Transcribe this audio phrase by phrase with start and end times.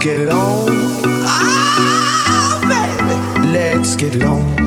[0.00, 0.66] Get it on.
[0.66, 1.90] Oh,
[2.62, 3.48] baby.
[3.52, 4.59] Let's get it on.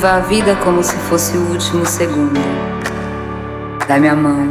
[0.00, 2.40] Viva a vida como se fosse o último segundo.
[3.86, 4.48] Dá-me a mão.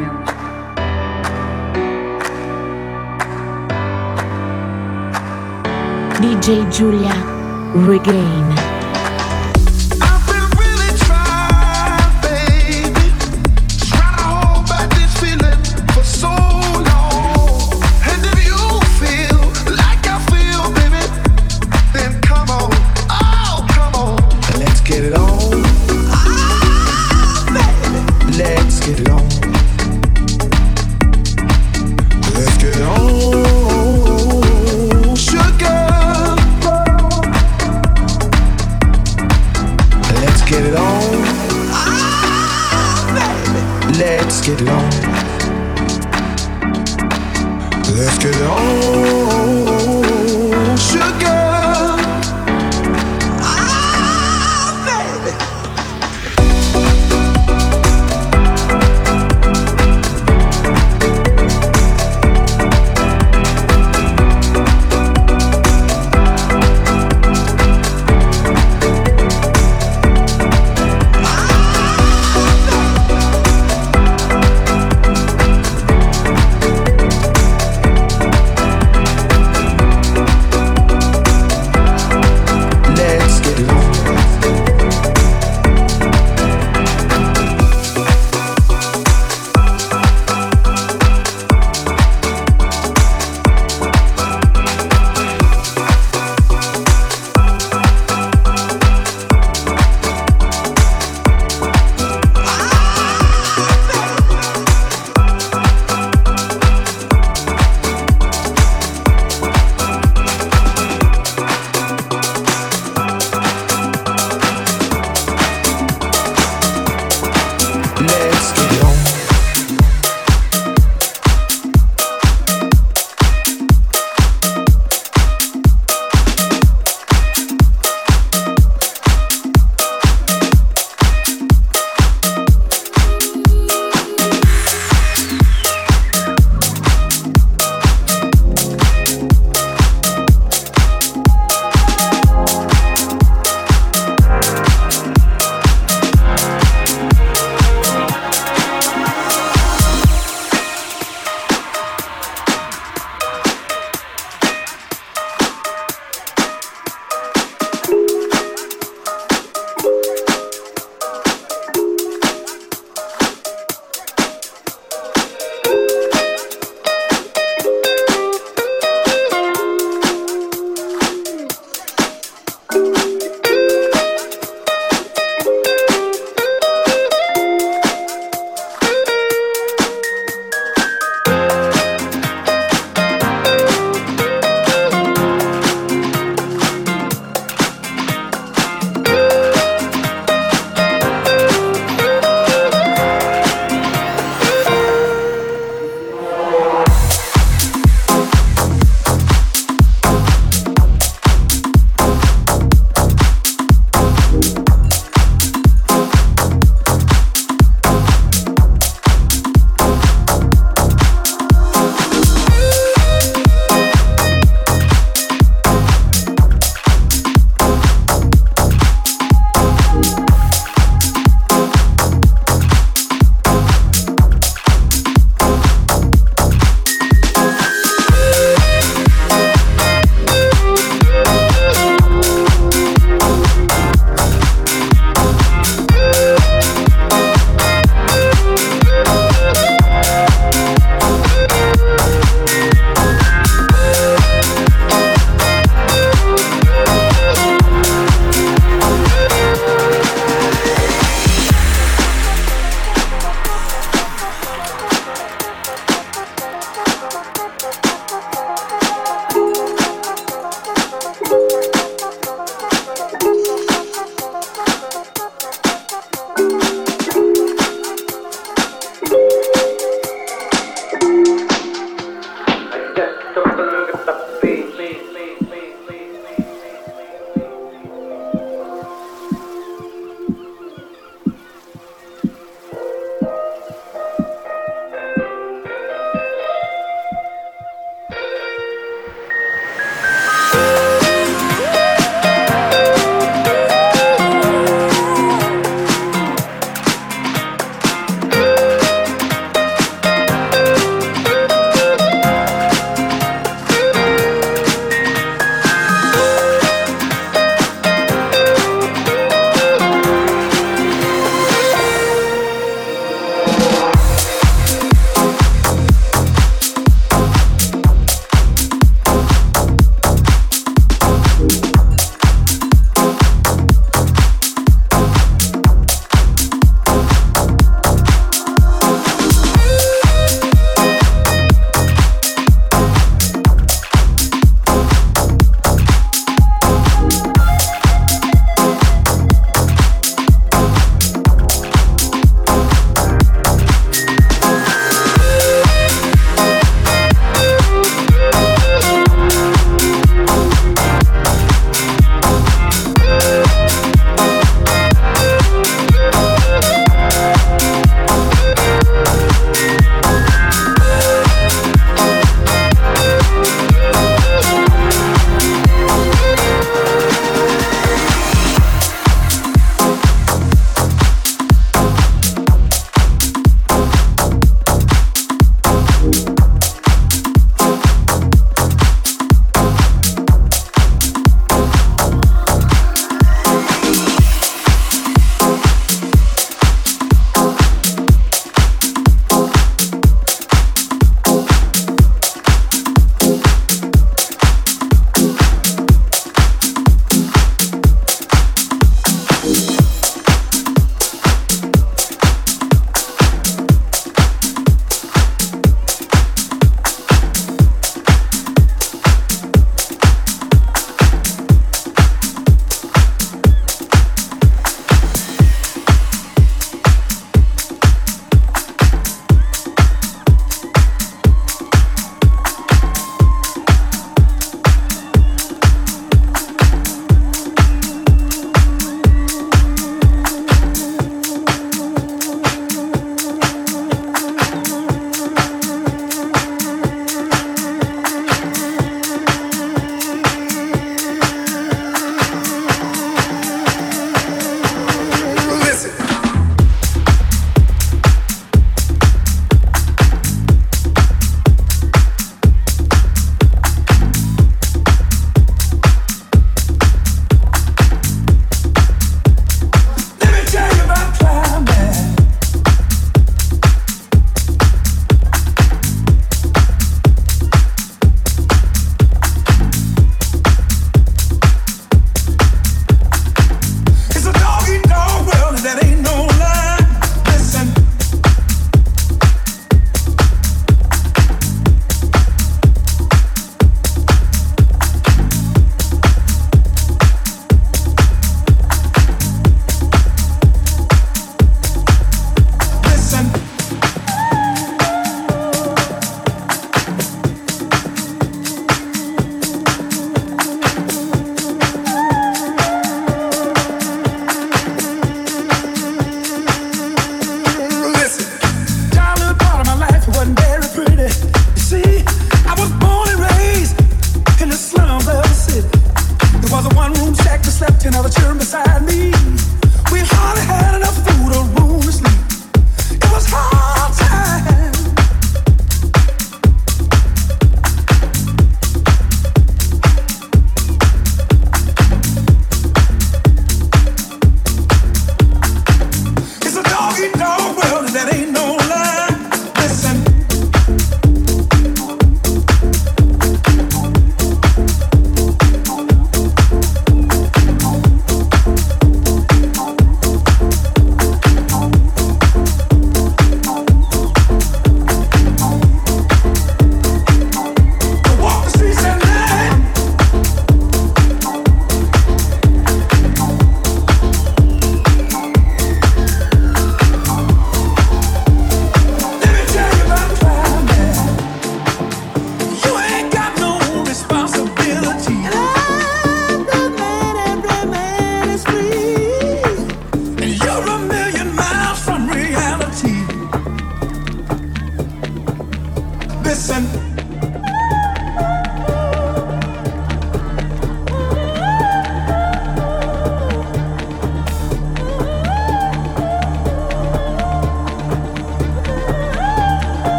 [6.19, 7.09] DJ Julia
[7.87, 8.68] Regain.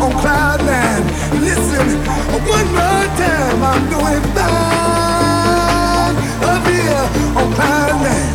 [0.00, 1.04] on cloud nine.
[1.40, 1.86] Listen,
[2.46, 6.16] one more time, I'm doing fine
[6.50, 7.06] up here
[7.38, 8.34] on cloud nine.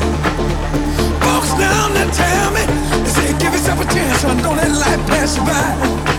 [1.24, 2.64] Folks down and tell me,
[3.04, 6.17] they say, give yourself a chance, son, don't let life pass you by.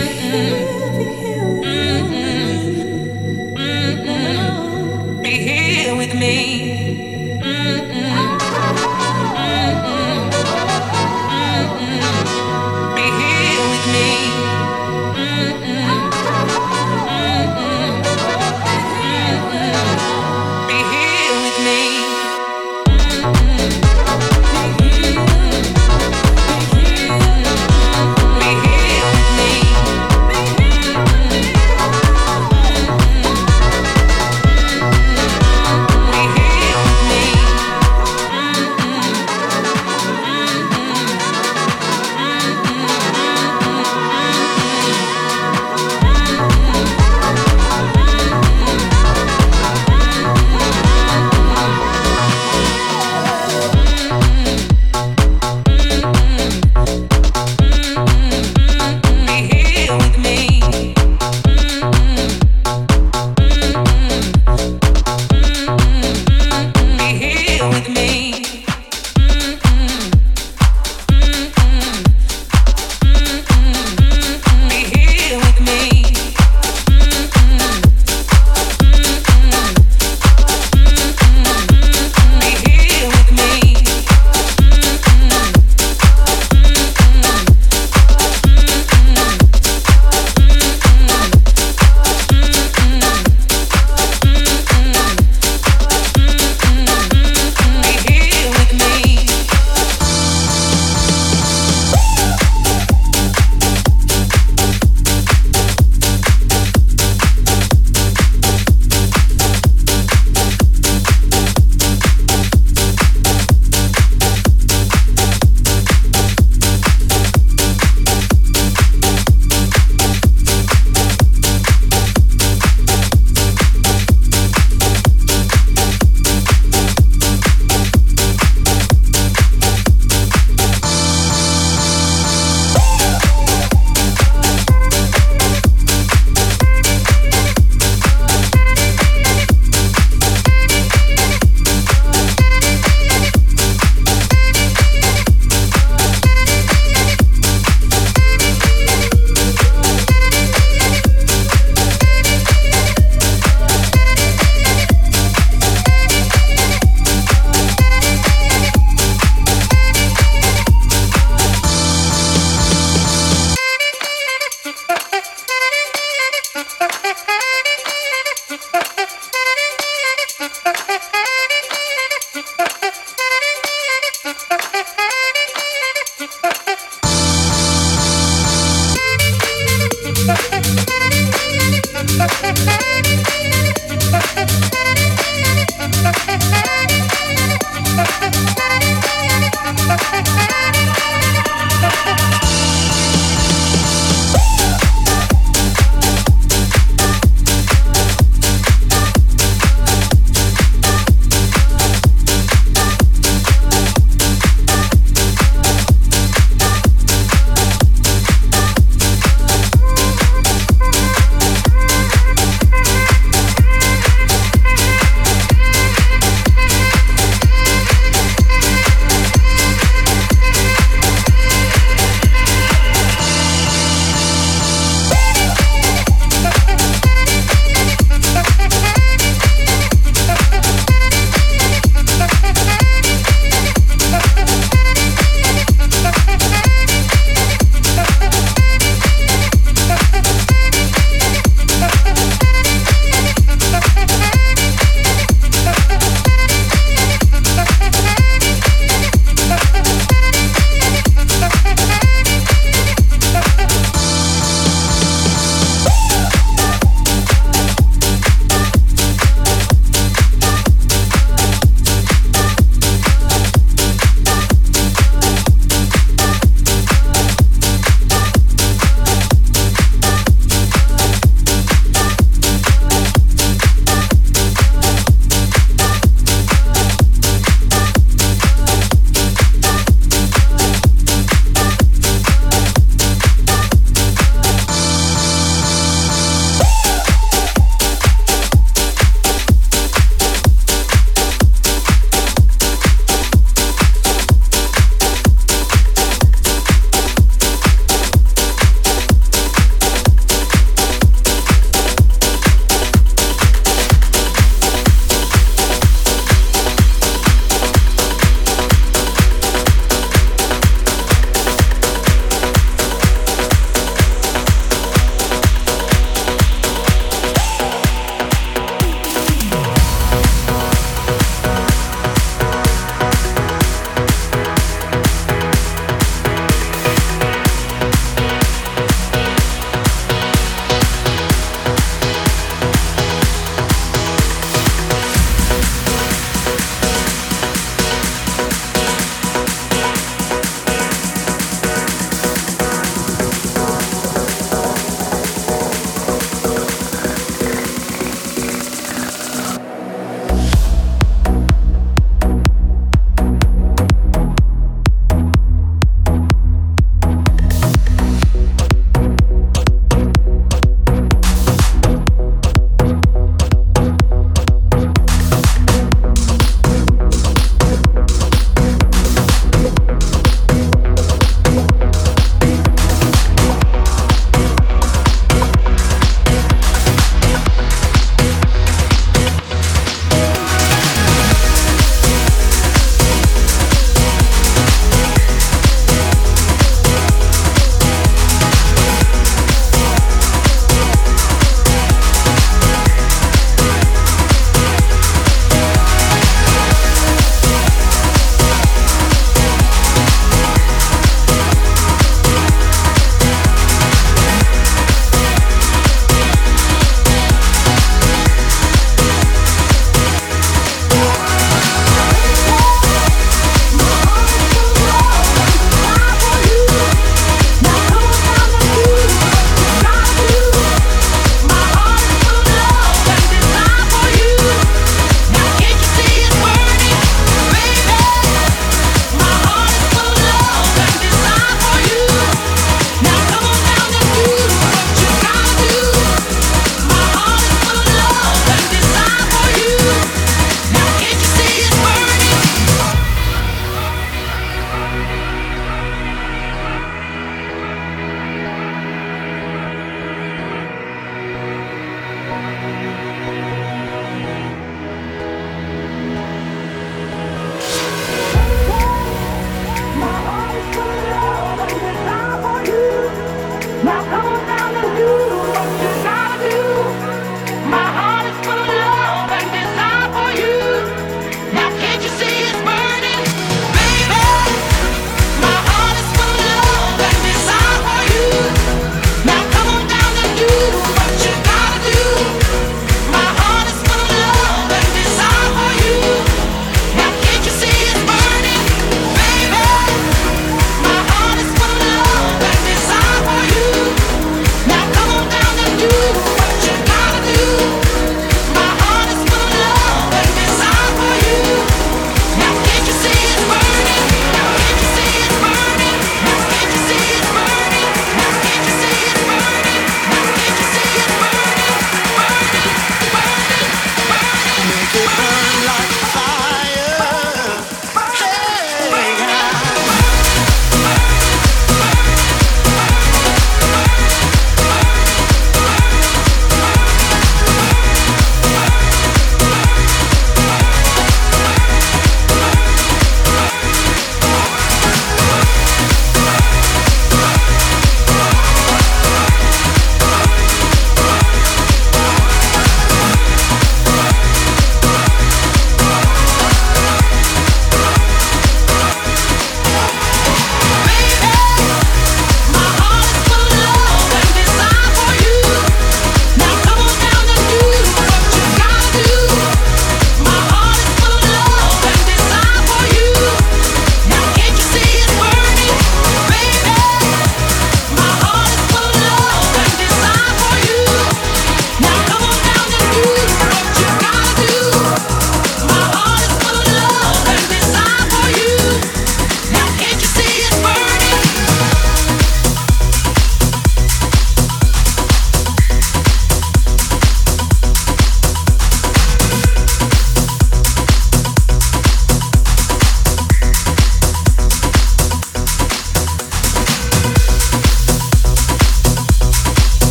[0.00, 1.62] Mm-hmm.
[1.64, 3.56] Mm-hmm.
[3.56, 5.22] Mm-hmm.
[5.22, 6.79] Be here with me.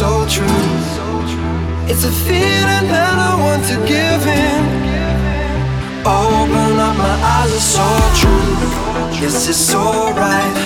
[0.00, 0.46] so true.
[1.84, 4.62] It's a feeling that I want to give in.
[6.08, 7.88] Open up, my eyes are so
[8.20, 9.20] true.
[9.20, 9.84] This is so
[10.16, 10.56] right.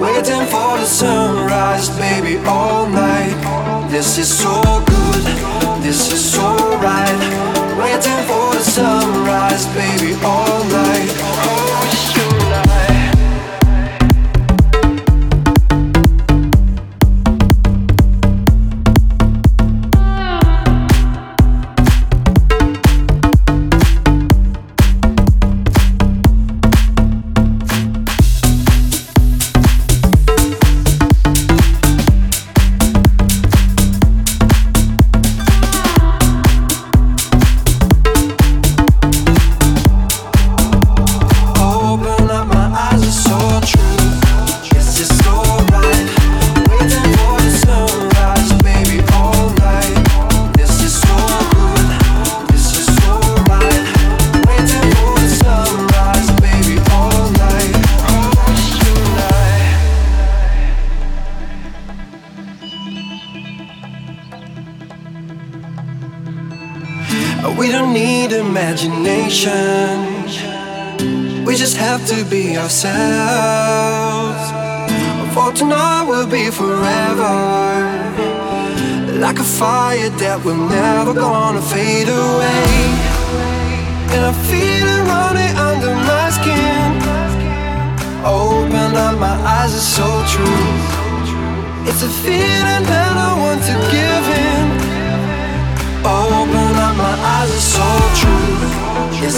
[0.00, 3.36] Waiting for the sunrise, baby, all night.
[3.90, 4.56] This is so
[4.94, 5.24] good.
[5.84, 6.48] This is so
[6.80, 7.20] right.
[7.76, 11.12] Waiting for the sunrise, baby, all night.
[11.44, 11.87] Oh,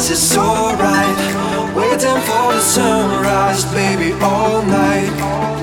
[0.01, 1.19] this is alright.
[1.77, 5.13] Waiting for the sunrise, baby, all night.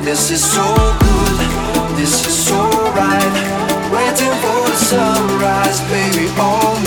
[0.03, 0.63] This is so
[0.99, 3.33] good, this is alright.
[3.91, 6.86] Waiting for the sunrise, baby, all night.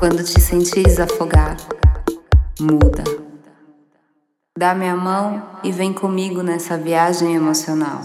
[0.00, 1.58] Quando te sentires afogar,
[2.58, 3.04] muda.
[4.58, 8.00] Dá minha mão e vem comigo nessa viagem emocional.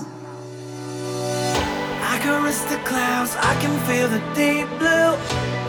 [2.03, 5.15] I can risk the clouds, I can feel the deep blue.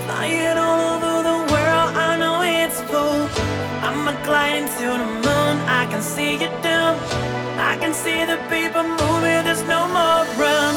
[0.04, 3.28] Flying all over the world, I know it's full.
[3.84, 6.98] I'm a gliding to the moon, I can see you down.
[7.56, 10.74] I can see the people moving, there's no more run.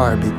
[0.00, 0.29] Butterfly's